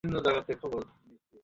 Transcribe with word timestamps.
আমিও 0.03 0.21
তোমার 0.25 0.35
সাথে 0.37 0.53
যাব। 0.61 0.73